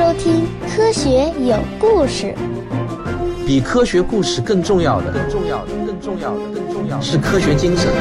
[0.00, 2.34] 收听《科学有故事》。
[3.46, 7.92] 比科学故事更重要的，更重要的，更重要的，更重要的是科学精神。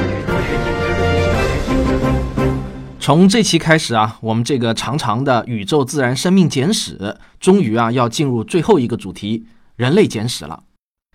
[3.02, 6.98] 从这期开始啊，我们这个长长的《宇宙自然生命简史》
[7.38, 9.46] 终于啊要进入最后一个主题——
[9.76, 10.64] 人类简史了。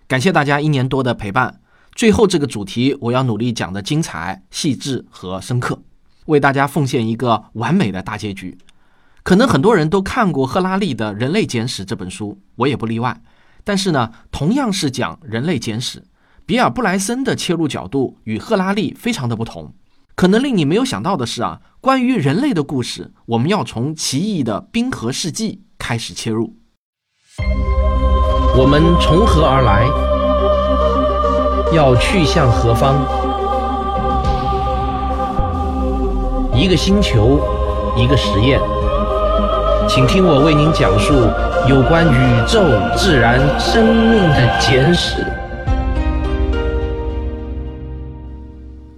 [0.07, 1.61] 感谢大家一年多的陪伴。
[1.95, 5.79] 最后这个主题，我要努力讲的精彩、细致和深刻，
[6.27, 8.55] 为大家奉献一个完美的大结局。
[9.25, 13.23] 可能很多人都看过赫拉利的《人类简史》这本书，我也不例外。
[13.63, 16.03] 但是呢，同样是讲人类简史，
[16.45, 19.73] 比尔·布莱森的切入角度与赫拉利非常的不同。
[20.15, 26.57] 可能令你没有想到的是啊，关于人类的故事，我们要从奇异的冰河世纪开始切入。
[28.55, 29.87] 我们从何而来？
[31.75, 32.93] 要去向何方？
[36.55, 37.39] 一个星球，
[37.97, 38.61] 一个实验，
[39.87, 41.13] 请听我为您讲述
[41.69, 42.59] 有关宇宙、
[42.97, 45.23] 自然、生命的简史。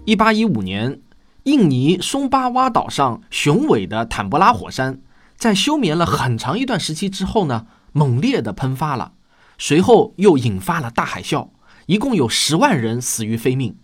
[0.06, 1.02] 一八一五年，
[1.44, 5.02] 印尼松巴哇岛上雄伟的坦博拉火山，
[5.36, 9.12] 在休眠了很长一段时期之后呢，猛烈的喷发了，
[9.58, 11.50] 随后又引发了大海啸。
[11.88, 13.76] 一共有十万人死于非命，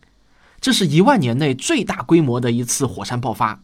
[0.62, 3.63] 这是一万年内最大规模的一次火山爆发，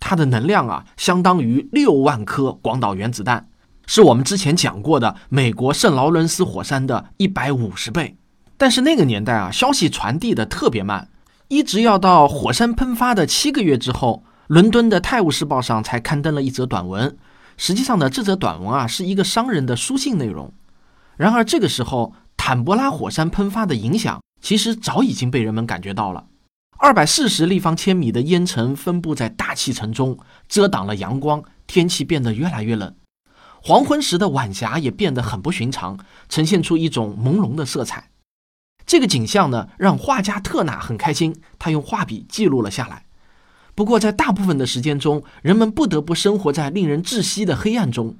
[0.00, 3.48] 它的能量啊，相当于六万颗广岛原子弹，
[3.86, 8.16] 是我们之前讲过的美国圣劳伦斯火山的一百五十倍。
[8.56, 11.08] 但是那个年代啊，消息传递的特别慢，
[11.48, 17.16] 一直要到火山喷发的七个月之后，伦敦的《泰晤士报》上才刊登了一则短文。
[17.56, 20.52] 实际上呢，这则短文啊，是一个商人的书信内容。
[21.16, 22.14] 然而这个时候。
[22.40, 26.24] 坦博拉火山喷发的影响，其实早已经被人们感觉到了。
[26.80, 30.16] 二百四十立方千米的烟尘分布在大气层中，
[30.48, 32.94] 遮挡了阳光，天气变得越来越冷。
[33.60, 38.10] 黄昏时的晚霞也变得很不寻常，呈现出一种朦胧的色彩。
[38.86, 43.06] 这个景象呢，让画家特纳很开心，他用画笔记录了下来。
[43.74, 48.16] 不过，在大部分的时间中，人们不得不生活在令人窒息的黑暗中。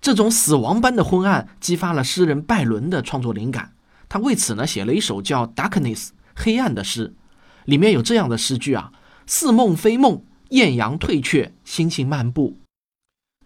[0.00, 3.72] 这种死亡般的昏暗激发了诗人拜伦的创作灵感，
[4.08, 6.06] 他为此呢写了一首叫《Darkness》
[6.36, 7.16] 黑暗的诗，
[7.66, 8.90] 里面有这样的诗句啊：
[9.26, 12.56] 似梦非梦，艳阳退却，心情漫步。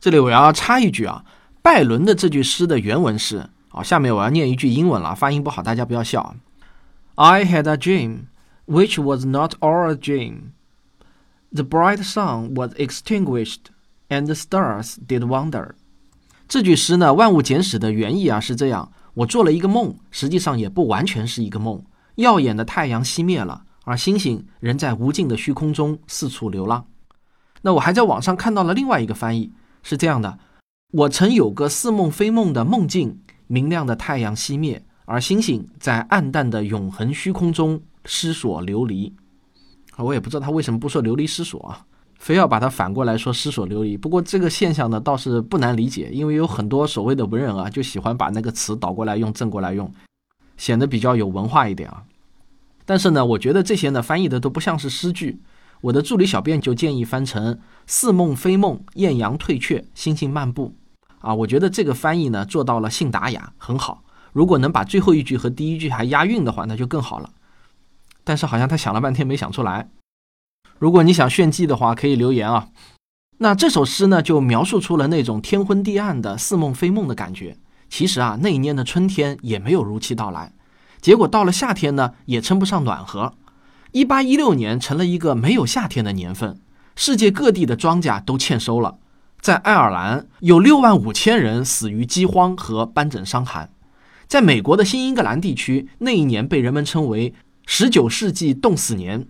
[0.01, 1.25] 这里我要插一句啊，
[1.61, 6.37] 拜伦的这句诗的原文是：好，下面我要念一句英文了，发音不好大家不要笑。
[7.17, 8.27] I had a dream,
[8.67, 10.53] which was not all a dream.
[11.53, 13.73] The bright sun was extinguished,
[14.09, 15.73] and the stars did wander.
[16.49, 21.85] 这句诗呢，《万物简史》的原意啊是这样：我做了一个梦，实际上也不完全是一个梦。
[22.17, 26.87] 耀眼的太阳熄灭了，而星星仍在无尽的虚空中四处流浪。
[27.63, 29.53] 那我还在网上看到了另外一个翻译，
[29.83, 30.39] 是这样的：
[30.93, 39.15] 我曾有个似梦非梦的梦境，明亮的太阳熄灭，而星星在暗淡的永恒虚空中失所流离。
[39.97, 41.85] 我也不知道他为什么不说流离失所啊。
[42.19, 49.91] 非要把它反过来说失所流离，不过这个现象呢倒是不难理解，因为有很多所谓的文人啊，就喜欢把那个词倒过来用、正过来用，
[50.59, 52.05] 显得比较有文化一点啊。
[52.91, 55.41] 但是呢，我觉得这些呢翻译的都不像是诗句。
[55.81, 60.75] 我的助理小编就建议翻成“似梦非梦，艳阳退却，星星漫步”
[61.23, 61.33] 啊。
[61.33, 64.03] 我觉得这个翻译呢做到了信达雅，很好。
[64.33, 67.31] 如果能把最后一句和第一句还押韵的话，那就更好了。
[68.25, 69.89] 但是好像他想了半天没想出来。
[70.81, 72.71] 如果你想炫技的话，可以留言啊。
[73.39, 77.57] 那这首诗呢，就描述出了那种天昏地暗的似梦非梦的感觉。
[77.89, 80.53] 其实啊，那一年的春天也没有如期到来，
[81.01, 83.35] 结果到了夏天呢，也称不上暖和。
[83.93, 86.61] 一八一六年成了一个没有夏天的年份，
[86.95, 88.99] 世界各地的庄稼都欠收了。
[89.41, 93.71] 在爱尔兰，有六万五千人死于饥荒和斑疹伤寒。
[94.29, 97.35] 在美国的新英格兰地区，那一年被人们称为
[97.67, 99.27] 十九世纪冻死年。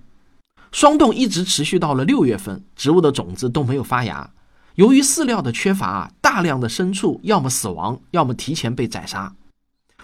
[0.73, 4.31] 霜冻一直持续到了六月份，植物的种子都没有发芽。
[4.75, 9.35] 由于饲料的缺乏，大量的牲畜要么死亡，要么提前被宰杀。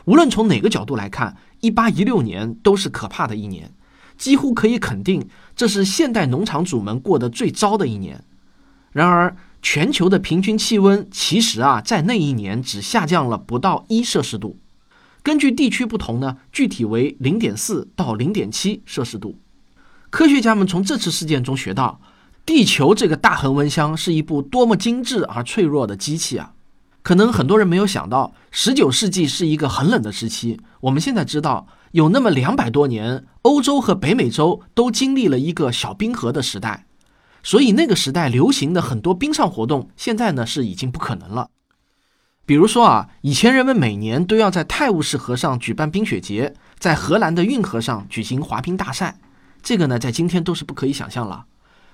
[0.07, 3.73] 无论从哪个角度来看，一八一六年都是可怕的一年，
[4.17, 8.25] 几乎可以肯定这是现代农场主们过得最糟的一年。
[8.93, 14.59] 然而，全球的平均气温其实啊，在那一年只下降了不到一摄氏度。
[15.23, 19.41] 根据地区不同呢，具体为零点四到零点七摄氏度。
[20.09, 22.01] 科学家们从这次事件中学到，
[22.47, 26.53] 地球这个大恒温箱是一部多么精致而脆弱的机器啊！
[27.07, 30.59] 可能很多人没有想到，十九世纪是一个很冷的时期。
[30.81, 36.85] 我们现在知道，有那么两百多年，欧洲和北美洲都经历了一个小冰河的时代，
[37.45, 41.51] 所以那个时代流行的很多冰上活动，现在呢是已经不可能了。
[42.45, 49.21] 比如说啊，以前人们每年都要在泰晤士河上举办冰雪节，在荷兰的运河上举行滑冰大赛，
[49.63, 51.45] 这个呢，在今天都是不可以想象了。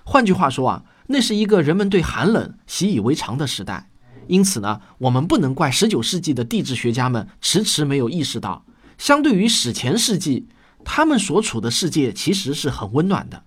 [0.04, 3.90] 换句话说啊，那是一个人们对寒冷习以为常的时代。
[4.26, 8.64] 因此呢，我们不能怪19世纪的地质学家们迟迟没有意识到，
[8.98, 10.46] 相对于史前世纪，
[10.84, 13.42] 他们所处的世界其实是很温暖的。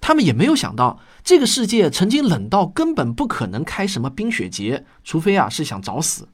[0.00, 6.28] 他们也没有想到，这个世界曾经冷到根本不可能开什么冰雪节，除非啊是想找死。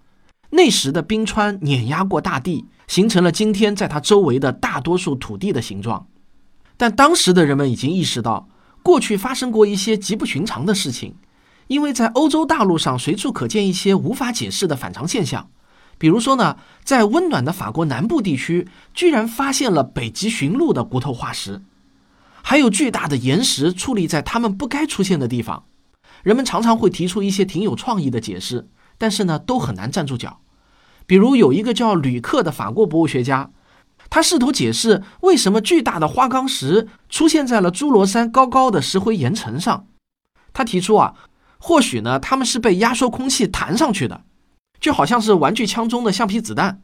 [0.50, 6.06] 那时的冰川碾压过大地，形成了今天在它周围的大多数土地的形状。
[6.76, 8.48] 但当时的人们已经意识到，
[8.84, 11.16] 过去发生过一些极不寻常的事情，
[11.66, 15.48] 因为在欧洲大陆上随处可见一些无法解释的反常现象。
[15.98, 21.62] 比如说呢，在温暖的法国南部地区，居然发现了北极驯鹿的骨头化石。
[22.42, 25.64] 还有巨大的岩石矗立在他们不该出现的地方，
[26.22, 28.68] 人们常常会提出一些挺有创意的解释，
[28.98, 30.40] 但是呢，都很难站住脚。
[31.06, 33.50] 比如有一个叫吕克的法国博物学家，
[34.10, 39.86] 他试图解释为什么巨大的花岗石出现在了侏罗山高高的石灰岩层上。
[40.52, 41.14] 他提出啊，
[41.58, 44.22] 或许呢，他们是被压缩空气弹上去的，
[44.80, 46.82] 就好像是玩具枪中的橡皮子弹。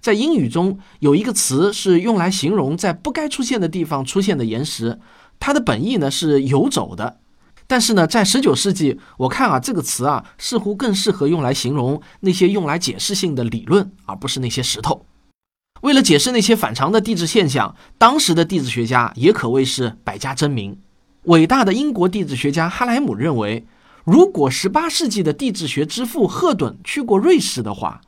[0.00, 5.00] 在英语中有一个词是用来形容在不该出现的地方出现的岩石，
[5.40, 7.18] 它的本意呢是游走的。
[7.66, 15.04] 但是呢，在十九世纪，我看啊这个词啊似乎更适合用来形容那些用来解释性的理论，而不是那些石头。
[15.80, 20.78] 为了解释那些反常的地质现象，当时的地质学家也可谓是百家争鸣。
[21.24, 23.66] 伟大的英国地质学家哈莱姆认为，
[24.06, 28.00] 如果十八世纪的地质学之父赫顿去过瑞士的话。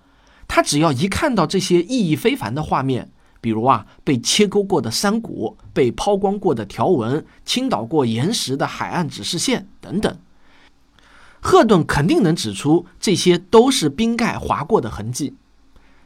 [0.50, 10.17] 他只要一看到这些意义非凡的画面，比如啊被切割过的山谷、被抛光过的条纹、倾倒过岩石的海岸指示线等等，
[11.41, 15.35] 赫顿肯定能指出这些都是冰盖划过的痕迹。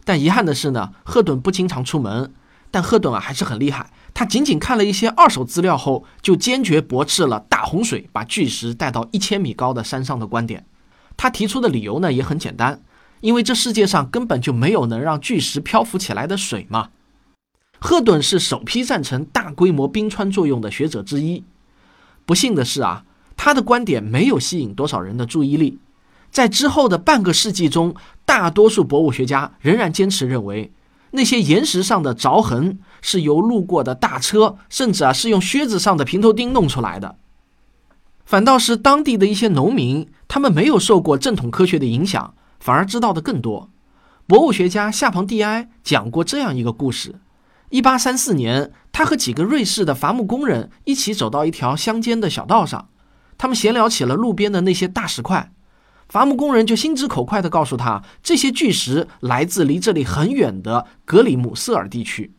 [0.05, 2.35] 但遗憾的是呢，赫顿不经常出门，
[2.73, 3.93] 但赫顿啊还是很厉害。
[4.13, 10.67] 他仅仅看了一些二手资料后，就坚决驳斥了大洪水把巨石带到一千米高的山上的观点。
[11.17, 12.83] 他提出的理由呢也很简单。
[13.21, 16.89] 因为这世界上根本就没有能让巨石漂浮起来的水嘛。
[17.79, 21.45] 赫顿是首批赞成大规模冰川作用的学者之一。
[22.27, 23.05] 不幸的是啊，
[23.37, 25.79] 他的观点没有吸引多少人的注意力。
[26.33, 27.95] 在之后的半个世纪中，
[28.25, 30.73] 大多数博物学家仍然坚持认为，
[31.13, 37.17] 那些岩石上的凿痕是由路过的大车，甚至啊是用靴子上的平头钉弄出来的。
[38.25, 42.35] 反倒是当地的一些农民，他们没有受过正统科学的影响。
[42.59, 43.71] 反而知道的更多。
[44.29, 47.17] 博物学家夏庞蒂埃讲过这样一个故事：
[47.71, 52.89] 一八三四年，他和几个瑞士的伐木工人一起走到一条乡间的小道上，
[53.37, 55.53] 他们闲聊起了路边的那些大石块。
[56.09, 62.33] 伐木工人就心直口快地告诉他，这些巨石来自离这里很远的格里姆瑟尔地区。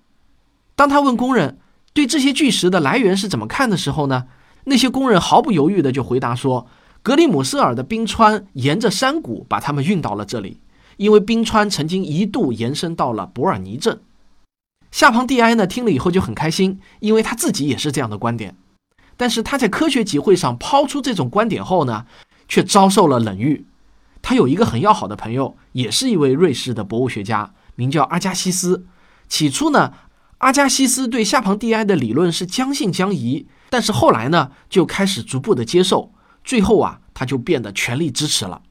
[0.75, 1.59] 当他问工人
[1.93, 4.25] 对这些巨石的来源是怎么看的时候呢？
[4.65, 6.67] 那些工人毫不犹豫地就回答说。
[7.01, 10.61] 格里姆瑟尔的冰川沿着山谷把他们运到了这里，
[10.95, 13.99] 因为冰川曾经一度延伸到了伯尔尼镇。
[14.89, 18.55] 夏庞蒂埃呢听了以后就很开心，因为他自己也是这样的观点。
[19.17, 22.05] 但是他在科学集会上抛出这种观点后呢，
[22.53, 23.65] 却遭受了冷遇。
[24.21, 28.85] 他有一个很要好的朋友，也是一位瑞士的博物学家，名叫阿加西斯。
[29.27, 29.93] 起初呢，
[30.37, 36.13] 阿加西斯对夏庞蒂埃的理论是将信将疑，但是后来呢，就开始逐步的接受。
[36.43, 38.61] 最后啊，他就变得全力支持了。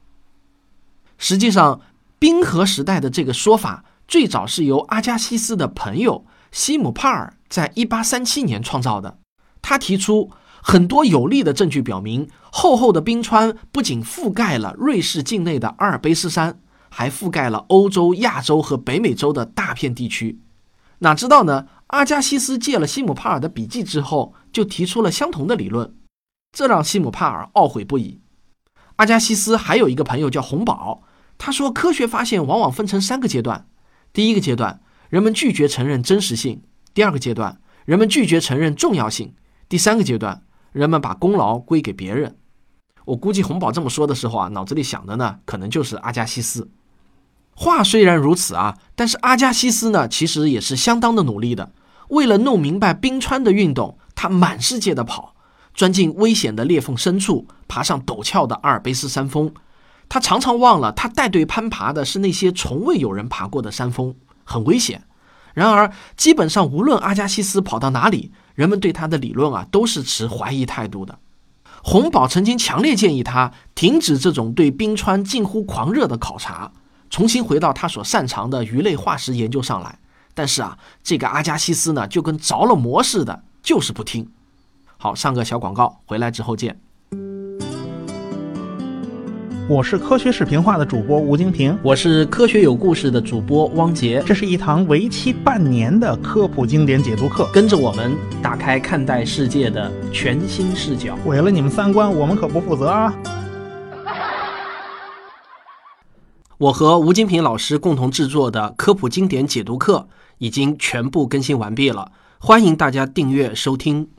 [1.17, 1.81] 实际上，
[2.17, 9.17] 冰河时代的这个说法最早是由阿加西斯的朋友西姆帕尔在1837年创造的。
[9.61, 10.31] 他提出
[10.65, 20.39] 很多有力的证据，表明厚厚的冰川不仅覆盖了瑞士境内的阿尔卑斯山，还覆盖了欧洲、亚洲和北美洲的大片地区。
[20.99, 21.67] 哪知道呢？
[21.87, 25.93] 阿加西斯借了西姆帕尔的笔记之后，就提出了相同的理论。
[26.53, 28.21] 这让西姆帕尔懊悔不已。
[28.95, 31.03] 阿加西斯还有一个朋友叫洪堡，
[31.37, 33.67] 他说科学发现往往分成三个阶段：
[34.13, 36.61] 第一个阶段，人们拒绝承认真实性；
[36.93, 39.33] 第二个阶段，人们拒绝承认重要性；
[39.67, 40.43] 第三个阶段，
[40.73, 42.35] 人们把功劳归给别人。
[43.05, 46.69] 我估计洪堡这么说的时候啊，脑子里想的呢，可能就是阿加西斯。
[47.55, 51.71] 话虽然如此啊，但是阿加西斯呢，其实也是相当的努力的。
[52.09, 55.35] 为了弄明白冰川的运动，他满世界的跑。
[55.73, 59.51] 钻进危险的裂缝深处，爬上陡峭的阿尔卑斯山峰。
[60.07, 64.13] 他常常忘了，他带队攀爬的是那些从未有人爬过的山峰，
[64.43, 65.03] 很危险。
[65.55, 71.19] 然而，基本上无论阿加西斯跑到哪里，人们对他的理论啊都是持怀疑态度的。
[71.83, 76.71] 洪堡曾经强烈建议他停止这种对冰川近乎狂热的考察，
[77.09, 79.99] 重新回到他所擅长的鱼类化石研究上来。
[80.33, 84.31] 但是啊，这个阿加西斯呢，就跟着了魔似的，就是不听。
[84.97, 86.79] 好，上个小广告，回来之后见。
[89.69, 94.21] 我是科学视频化的主播吴京平，我是科学有故事的主播汪杰。
[94.25, 101.15] 这是一堂为期半年的科普经典解读课，跟着我们打开看待世界的全新视角。
[101.23, 103.13] 毁了你们三观，我们可不负责啊！
[106.57, 114.09] 我和吴京平老师共同制作的科普经典解读课已经全部更新完毕了，欢迎大家订阅收听。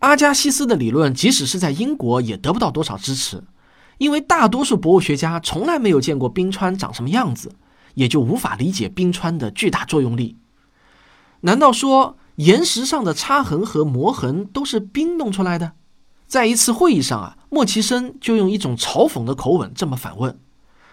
[0.00, 3.42] 阿加西斯的理论，即使是在英国也得不到多少支持。
[3.98, 7.52] 因为大多数博物学家从来没有见过冰川长什么样子，
[7.94, 10.36] 也就无法理解冰川的巨大作用力。
[11.40, 15.72] 难道说岩石上的擦痕和磨痕都是冰弄出来的？
[16.26, 20.38] 在一次会议上啊，莫奇森就用一种嘲讽的口吻这么反问。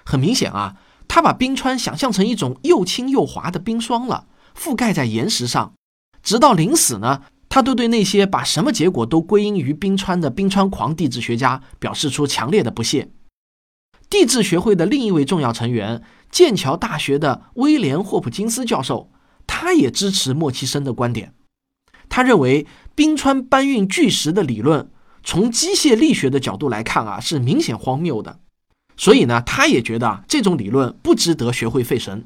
[0.05, 0.75] 很明显啊，
[1.07, 5.73] 他把冰川想象成一种又轻又滑的冰霜了，覆盖在岩石上，
[6.21, 7.21] 直到临死呢。
[7.53, 13.11] 他都对那些把什么结果都归因于冰川的冰川狂地质学家表示出强烈的不屑。
[14.09, 19.11] 地质学会的另一位重要成员，剑桥大学的威廉·霍普金斯教授，
[19.45, 21.35] 他也支持莫奇森的观点。
[22.09, 24.89] 他认为冰川搬运巨石的理论，
[25.23, 28.39] 从机械力学的角度来看啊，是明显荒谬的。
[28.97, 32.25] 所以呢，他也觉得这种理论不值得学会费神。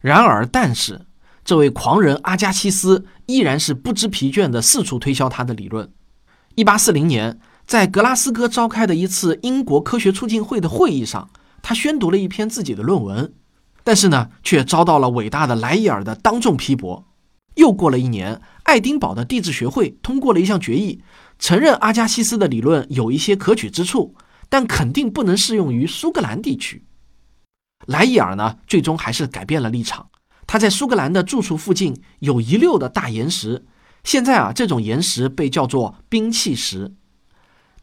[0.00, 1.06] 然而，但是。
[1.44, 5.92] 这位狂人阿加西斯依然是不知疲倦地四处推销他的理论。
[6.54, 11.30] 一八四零年，在格拉斯哥召开的一次英国科学促进会的会议上，
[11.62, 13.32] 他宣读了一篇自己的论文，
[13.82, 17.06] 但是呢，却遭到了伟大的莱伊尔的当众批驳。
[17.54, 21.02] 又过了一年，爱丁堡的地质学会通过了一项决议，
[21.38, 24.14] 承认阿加西斯的理论有一些可取之处，
[24.48, 26.84] 但肯定不能适用于苏格兰地区。
[27.86, 30.09] 莱伊尔呢，最终还是改变了立场。
[30.50, 33.64] 他在苏格兰的住处附近有一溜的大岩石，
[34.02, 36.92] 现在啊，这种岩石被叫做冰气石。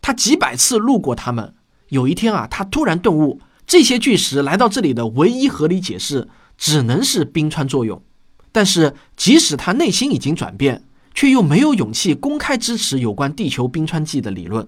[0.01, 1.55] 他几百次路过它们，
[1.87, 8.03] 有一天啊，他突然顿悟，这些巨石来到这里的唯一合理解释只能是冰川作用。
[8.51, 10.83] 但是，即使他内心已经转变，
[11.15, 14.67] 却又没有勇气公开支持有关地球冰川纪的理论。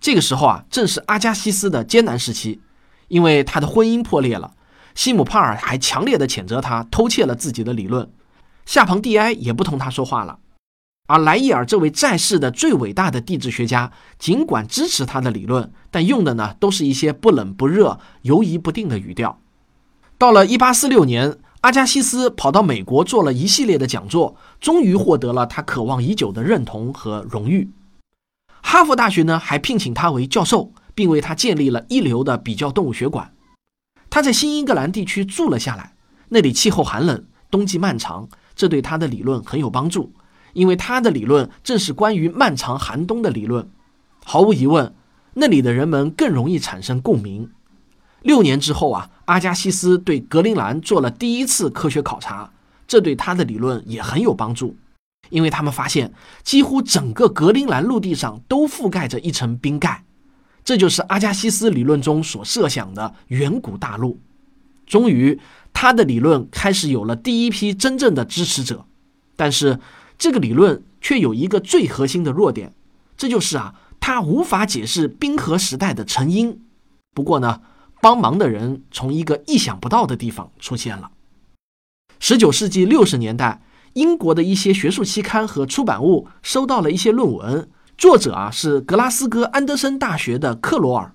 [0.00, 2.62] 这个时候啊，正是阿加西斯的艰难时期，
[3.08, 4.54] 因为他的婚姻破裂了。
[4.94, 8.08] 西姆帕尔还强烈的谴责他偷窃了自己的理论，
[8.64, 10.38] 夏庞蒂埃也不同他说话了，
[11.06, 19.40] 而莱伊尔这位在世的最伟大的地质学家，尽管支持他的理论，但用的呢都是一些不冷不热、犹疑不定的语调。
[20.16, 27.70] 到了1846年，阿加西斯跑到美国做了一系列的讲座，终于获得了他渴望已久的认同和荣誉。
[28.62, 33.33] 哈佛大学呢还聘请他为教授，并为他建立了一流的比较动物学馆。
[34.14, 35.92] 他在新英格兰地区住了下来，
[36.28, 40.12] 那里气候寒冷，冬季漫长，这对他的理论很有帮助，
[40.52, 43.68] 因为他的理论正是关于漫长寒冬的理论。
[44.24, 44.94] 毫无疑问，
[45.32, 47.50] 那里的人们更容易产生共鸣。
[48.22, 52.52] 六年之后啊，阿加西斯对格陵兰做了第一次科学考察，
[52.86, 54.76] 这对他的理论也很有帮助，
[55.30, 56.12] 因为他们发现
[56.44, 60.04] 几乎整个格陵兰陆地上都覆盖着一层冰盖。
[60.64, 64.18] 这就是阿加西斯理论中所设想的远古大陆。
[64.86, 65.38] 终于，
[65.72, 68.86] 他的理论开始有了第一批真正的支持者。
[69.36, 69.78] 但是，
[70.16, 72.72] 这个理论却有一个最核心的弱点，
[73.16, 76.62] 这就是啊，它无法解释冰河时代的成因。
[77.14, 77.60] 不过呢，
[78.00, 81.10] 帮忙的人从一个意想不到的地方出现了。
[82.20, 83.62] 十九世纪六十年代，
[83.94, 87.68] 英国的一些学术期刊和出版物收到了一些论文。
[87.96, 91.14] 作者啊是格拉斯哥安德森大学的克罗尔，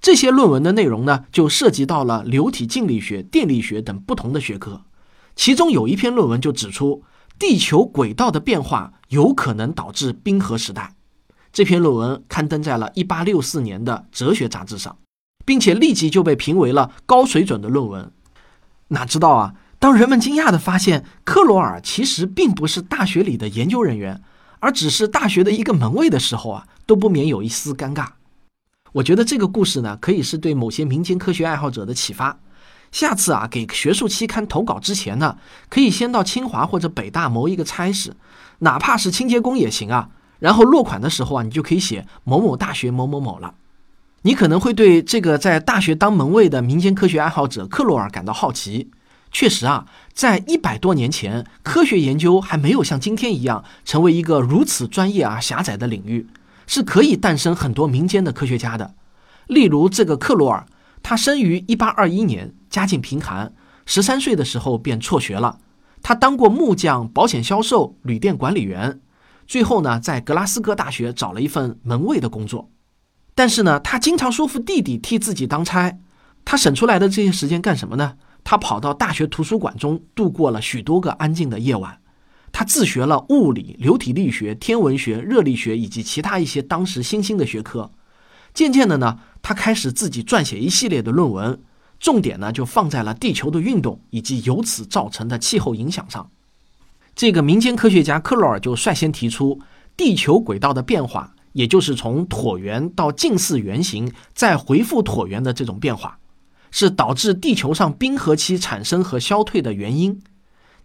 [0.00, 4.82] 这些论文的内容呢就涉及到了流体静力学、电力学等不同的学科。
[5.34, 7.04] 其中有一篇论文就指出，
[7.38, 10.94] 地球轨道的变化有可能导致冰河时代。
[11.52, 14.98] 这篇论文刊登在了1864年的哲学杂志上，
[15.44, 18.10] 并且立即就被评为了高水准的论文。
[18.88, 24.22] 哪知道啊，当人们惊讶地发现克罗尔其实并不是大学里的研究人员。
[24.66, 28.08] 而只是大学的一个门卫的时候啊，都不免有一丝尴尬。
[28.90, 32.40] 我觉得这个故事呢，可以是对某些民间科学爱好者的启发。
[32.90, 35.36] 下次啊，给学术期刊投稿之前呢，
[35.68, 38.16] 可以先到清华或者北大谋一个差事，
[38.58, 40.08] 哪怕是清洁工也行啊。
[40.40, 43.54] 然后落款的时候啊，你就可以写某某大学某某某了。
[44.22, 48.90] 你可能会对这个在大学当门卫的民间科学爱好者克洛尔感到好奇。
[49.38, 56.26] 确实啊，在一百多年前，科学研究还没有像今天一样成为一个如此专业而狭窄的领域，
[56.66, 58.94] 是可以诞生很多民间的科学家的。
[59.46, 60.64] 例如这个克罗尔，
[61.02, 63.52] 他生于一八二一年，家境贫寒，
[63.84, 65.58] 十三岁的时候便辍学了。
[66.00, 69.02] 他当过木匠、保险销售、旅店管理员，
[69.46, 72.70] 最后呢，在格拉斯哥大学找了一份门卫的工作。
[73.34, 75.98] 但是呢，他经常说服弟弟替自己当差。
[76.46, 78.14] 他省出来的这些时间干什么呢？
[78.48, 81.98] 他跑到大学图书馆中度过了许多个安静的夜晚。
[82.52, 87.90] 他自学了物理、流体力学、天文学、热力学以及其他一些当时新兴的学科。
[88.54, 91.60] 渐渐的呢，他开始自己撰写一系列的论文，
[91.98, 96.30] 重点呢就放在了地球的运动以及由此造成的气候影响上。
[97.16, 99.58] 这个民间科学家克洛尔就率先提出
[99.96, 106.16] 地球轨道的变化，也就是从椭圆到近似圆形再回复椭圆的这种变化，
[106.78, 110.20] 是导致地球上冰河期产生和消退的原因。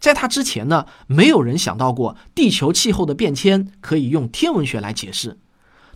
[0.00, 5.38] 在他之前呢，没有人想到过地球气候的变迁可以用天文学来解释。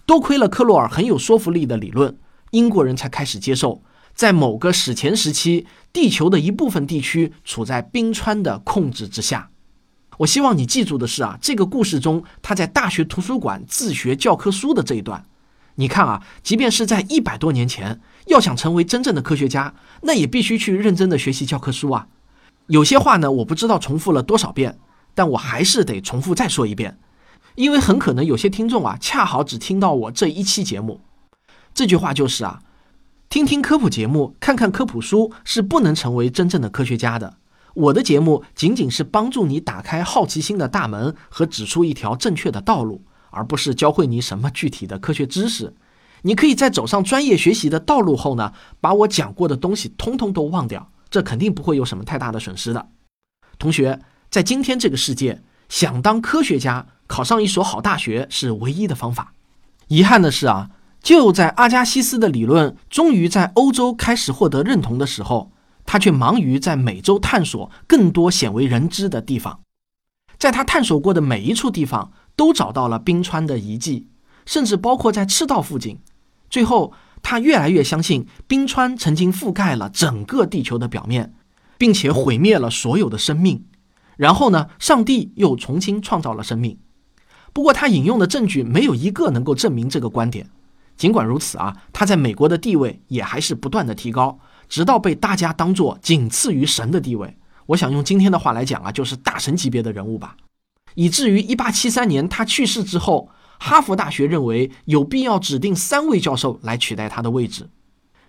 [0.05, 2.19] 多亏了克洛尔很有说服力的理论，
[2.51, 3.83] 英国人才开始接受，
[4.15, 9.49] 在某个史前时期，地球的一部分地区处在冰川的控制之下。
[10.19, 15.25] 我希望你记住的是啊，这个故事中他在大学图书馆自学教科书的这一段。
[15.77, 22.07] 你看啊，即便是在一百多年前，要想成为真正的科学家，那也必须去认真的学习教科书啊。
[22.67, 24.79] 有些话呢，我不知道重复了多少遍，
[25.15, 26.99] 但我还是得重复再说一遍，
[27.55, 31.01] 因为很可能有些听众啊，恰好只听到我这一期节目。
[31.73, 32.61] 这句话就是啊，
[33.29, 37.37] 听听科普节目，看看科普书，是不能成为真正的科学家的。
[37.75, 45.75] 我的节目仅仅是帮助你打开好奇心的大门和指出一条正确的道路，而不是教会你什么具体的科学知识。
[46.27, 50.91] 你可以在走上专业学习的道路后呢，把我讲过的东西通通都忘掉。
[51.09, 52.89] 这肯定不会有什么太大的损失的，
[53.61, 59.33] 同学，在今天这个世界，想当科学家，考上一所好大学是唯一的方法。
[59.87, 65.53] 遗憾的是啊，就在阿加西斯的理论终于在欧洲开始获得认同的时候，
[65.87, 69.61] 他却忙于在美洲探索更多鲜为人知的地方。
[70.37, 74.09] 在他探索过的每一处地方，都找到了冰川的遗迹，
[74.45, 76.01] 甚至包括在赤道附近。
[76.51, 76.93] 最后。
[77.23, 81.35] 他越来越相信冰川曾经覆盖了整个地球的表面，
[81.77, 83.65] 并且毁灭了所有的生命。
[84.17, 86.79] 然后呢，上帝又重新创造了生命。
[87.53, 90.49] 不过，他引用的证据没有一个能够证明这个观点。
[90.97, 97.37] 尽管如此啊，他在美国的地位也还是不断的提高，直到被大家当作仅次于神的地位。
[97.67, 100.37] 我想用今天的话来讲啊，就是大神级别的人物吧。
[100.95, 103.31] 以至于1873年他去世之后。
[103.59, 107.71] 哈佛大学认为有必要指定三位教授来取代他的位置。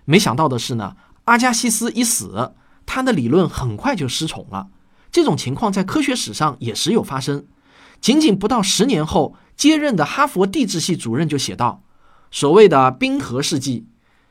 [0.06, 2.54] 没想到的是呢，阿加西斯一死，
[2.86, 4.68] 他的理论很快就失宠了。
[5.12, 7.46] 这种情况在科学史上也时有发生。
[8.00, 11.82] 仅仅不到十年后，接任的哈佛地质系主任就写道
[12.30, 13.88] ：“所谓的冰河世纪，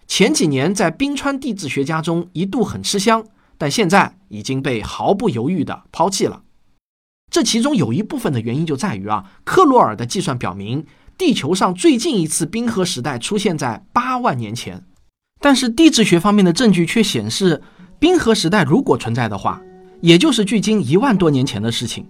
[0.06, 3.26] 前几年在冰川地质学家中一度很吃香，
[3.58, 6.42] 但现在已经被毫不犹豫地抛弃了。”
[7.30, 10.86] 这其中有一部分的原因就在于啊，克罗尔的计算表明，
[11.18, 14.82] 地球上最近一次冰河时代出现在八万年前，
[15.40, 17.62] 但是地质学方面的证据却显示，
[17.98, 19.60] 冰河时代如果存在的话，
[20.00, 22.06] 也就是距今一万多年前的事情。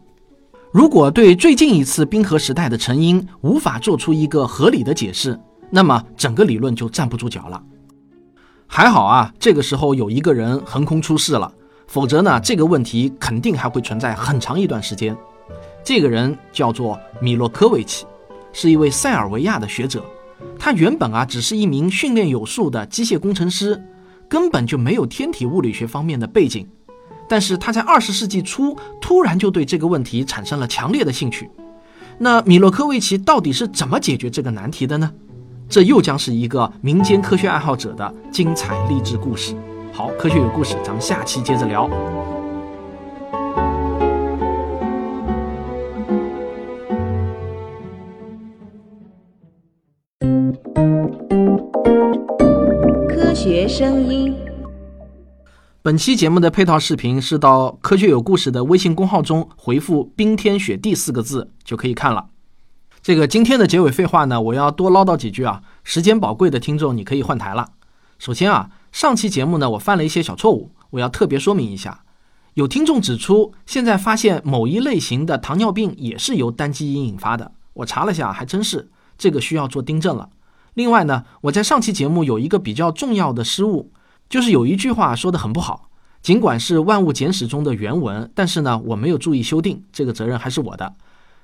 [0.72, 5.38] 如果对最近一次冰河时代的成因无法做出一个合理的解释，
[5.70, 7.62] 那么整个理论就站不住脚了。
[8.66, 11.50] 还好啊，这个时候有一个人横空出世了。
[11.86, 15.16] 否则呢，这个问题肯定还会存在很长一段时间。
[15.84, 18.04] 这个人叫做米洛科维奇，
[18.52, 20.04] 是一位塞尔维亚的学者。
[20.58, 23.80] 他原本啊只是一名训练有素的机械工程师，
[24.28, 26.68] 根本就没有天体物理学方面的背景。
[27.28, 31.50] 但是他在二十世纪初突然就对这个问题产生了强烈的兴趣。
[32.18, 35.10] 那米洛科维奇到底是怎么解决这个难题的呢？
[35.68, 39.54] 这又将是一个民间科学爱好者的精彩励志故事。
[39.96, 41.88] 好，科学有故事，咱们下期接着聊。
[53.08, 54.36] 科学声音。
[55.80, 62.26] 本期节目的配套视频是到“科学有故事”的微信公号中回复“冰天雪地”四个字就可以看了。
[63.00, 67.68] 这个今天的结尾废话呢，我要多唠叨几句啊，时间宝贵的听众，你可以换台了。
[68.18, 68.68] 首先啊。
[68.96, 72.02] 上期节目呢，我犯了一些小错误，我要特别说明一下。
[72.54, 77.52] 有听众指出，现在发现某一类型的糖尿病也是由单基因引发的。
[77.74, 80.30] 我查了下，还真是，这个需要做订正了。
[80.72, 83.92] 另外呢，我在上期节目有一个比较重要的失误，
[84.30, 85.90] 就是有一句话说的很不好。
[86.22, 90.94] 尽管是《万物简史》中的原文，但是呢，我没有注意修订，这个责任还是我的。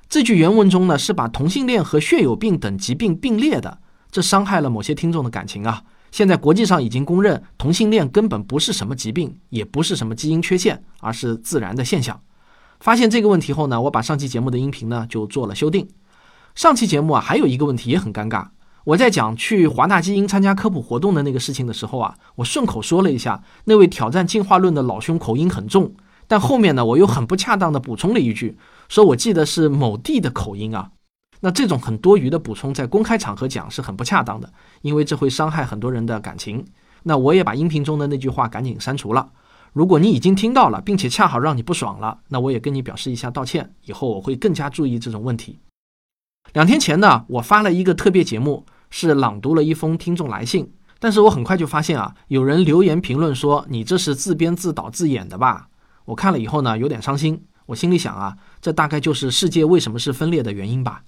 [0.09, 3.77] 这句原文中呢，是把同性恋和血友病等疾病并列的，
[4.11, 5.83] 这伤害了某些听众的感情啊。
[6.12, 12.20] 现在国际上已经公认，同性恋根本不是什么疾病，也不是什么基因缺陷，而是自然的现象。
[12.79, 15.88] 发现这个问题后呢，我把上期节目的音频呢就做了修订。
[16.55, 18.46] 上期节目啊，还有一个问题也很尴尬。
[18.85, 25.94] 我在讲去华大基因参加科普活动的那个事情的时候啊，我顺口说了一下，那位挑战进化论的老兄口音很重。
[26.27, 30.90] 但后面呢，我又很不恰当的补充了一句，说我记得是某地的口音啊。
[31.44, 34.48] 那这种很多余的补充，在公开场合讲是很不恰当的，
[34.81, 36.64] 因为这会伤害很多人的感情。
[37.02, 39.28] 那我也把音频中的那句话赶紧删除了。
[39.72, 43.74] 如果你已经听到了，并且恰好让你不爽了，那我也跟你表示一下道歉。
[43.87, 45.59] 以后我会更加注意这种问题。
[46.52, 55.68] 两天前呢，我发了一个特别节目，是朗读了一封听众来信，但是我很快就发现啊，有人留言评论说你这是自编自导自演的吧？
[56.05, 57.42] 我看了以后呢，有点伤心。
[57.66, 61.02] 我心里想啊，这大概就是世界为什么是分裂的原因吧。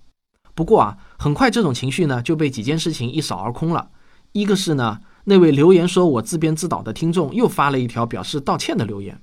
[0.54, 3.90] 不过啊，很快这种情绪呢就被几件事情一扫而空了。
[4.32, 5.00] 一个是呢。
[5.26, 9.18] 那位留言说我自编自导的听众又发了一条表示道歉的留言。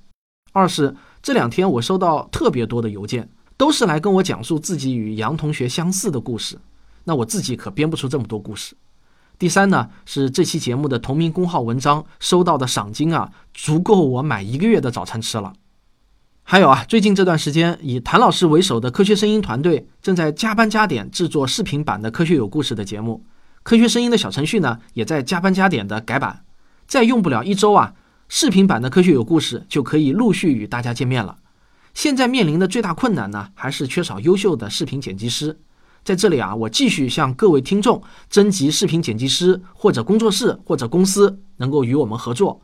[0.51, 6.57] 二是这两天我收到特别多的邮件，都是来跟我讲述自己与杨同学相似的故事。
[7.03, 8.75] 那我自己可编不出这么多故事。
[9.37, 15.53] 第三呢，是这期节目的同名公号文章收到的赏金啊，足够我买一个月的早餐吃了。
[16.51, 23.23] 还有啊，最近这段时间，以谭老师为首的科学声音团队正在加班加点制作视频版的《科学有故事》的节目。
[23.63, 26.43] 科学声音的小程序呢，也在加班加点的改版，
[26.85, 27.93] 再用不了一周啊，
[28.27, 31.37] 视频版的科学有故事就可以陆续与大家见面了。
[31.93, 35.57] 现在面临的最大困难呢，还是缺少优秀的视频剪辑师。
[36.03, 42.61] 在这里啊，我继续向各位听众征集视频剪辑师或者工作室或者公司能够与我们合作。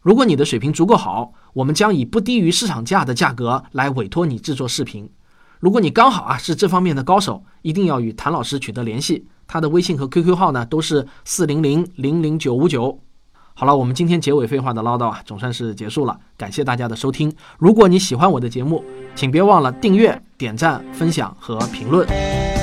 [0.00, 5.10] 如果你的水平足够好，我们将以不低于市场价的价格来委托你制作视频。
[5.58, 9.26] 如果你刚好啊是这方面的高手，一定要与谭老师取得联系。
[9.46, 12.98] 他的微信和 QQ 号呢，都是四零零零零九五九。
[13.52, 16.18] 好了，我们今天结尾废话的唠叨啊，总算是结束了。
[16.38, 17.30] 感谢大家的收听。
[17.58, 18.82] 如果你喜欢我的节目，
[19.14, 22.59] 请别忘了订阅、点赞、分享和评论。